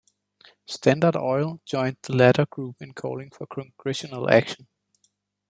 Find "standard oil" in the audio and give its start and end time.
0.65-1.61